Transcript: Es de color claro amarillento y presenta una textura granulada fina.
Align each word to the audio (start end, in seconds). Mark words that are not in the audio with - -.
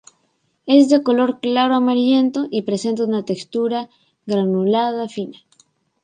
Es 0.65 0.89
de 0.89 1.03
color 1.03 1.39
claro 1.41 1.75
amarillento 1.75 2.47
y 2.49 2.63
presenta 2.63 3.03
una 3.05 3.23
textura 3.23 3.87
granulada 4.25 5.07
fina. 5.07 5.37